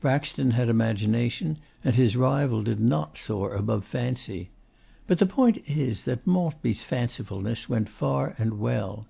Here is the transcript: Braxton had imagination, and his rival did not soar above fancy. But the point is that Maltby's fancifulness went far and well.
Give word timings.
Braxton 0.00 0.50
had 0.50 0.68
imagination, 0.68 1.58
and 1.84 1.94
his 1.94 2.16
rival 2.16 2.60
did 2.60 2.80
not 2.80 3.16
soar 3.16 3.54
above 3.54 3.84
fancy. 3.84 4.50
But 5.06 5.18
the 5.20 5.26
point 5.26 5.58
is 5.70 6.02
that 6.06 6.26
Maltby's 6.26 6.82
fancifulness 6.82 7.68
went 7.68 7.88
far 7.88 8.34
and 8.36 8.58
well. 8.58 9.06